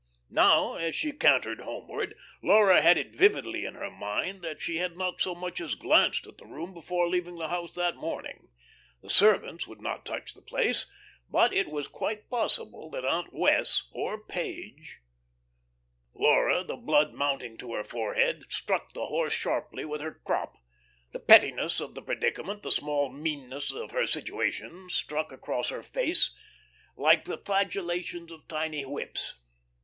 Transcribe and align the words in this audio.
Now, 0.31 0.73
as 0.77 0.95
she 0.95 1.11
cantered 1.11 1.59
homeward, 1.59 2.15
Laura 2.41 2.81
had 2.81 2.97
it 2.97 3.15
vividly 3.15 3.65
in 3.65 3.75
her 3.75 3.91
mind 3.91 4.41
that 4.41 4.59
she 4.59 4.77
had 4.77 4.97
not 4.97 5.21
so 5.21 5.35
much 5.35 5.61
as 5.61 5.75
glanced 5.75 6.25
at 6.25 6.39
the 6.39 6.47
room 6.47 6.73
before 6.73 7.07
leaving 7.07 7.35
the 7.37 7.49
house 7.49 7.75
that 7.75 7.95
morning. 7.97 8.49
The 9.03 9.11
servants 9.11 9.67
would 9.67 9.79
not 9.79 10.03
touch 10.03 10.33
the 10.33 10.41
place. 10.41 10.87
But 11.29 11.53
it 11.53 11.69
was 11.69 11.87
quite 11.87 12.31
possible 12.31 12.89
that 12.89 13.05
Aunt 13.05 13.31
Wess' 13.31 13.83
or 13.91 14.19
Page 14.19 15.01
Laura, 16.15 16.63
the 16.63 16.77
blood 16.77 17.13
mounting 17.13 17.55
to 17.57 17.73
her 17.75 17.83
forehead, 17.83 18.45
struck 18.49 18.93
the 18.93 19.05
horse 19.05 19.33
sharply 19.33 19.85
with 19.85 20.01
her 20.01 20.19
crop. 20.23 20.55
The 21.11 21.19
pettiness 21.19 21.79
of 21.79 21.93
the 21.93 22.01
predicament, 22.01 22.63
the 22.63 22.71
small 22.71 23.09
meanness 23.11 23.71
of 23.71 23.91
her 23.91 24.07
situation 24.07 24.89
struck 24.89 25.31
across 25.31 25.69
her 25.69 25.83
face 25.83 26.33
like 26.97 27.25
the 27.25 27.37
flagellations 27.37 28.31
of 28.31 28.47
tiny 28.47 28.83
whips. 28.83 29.35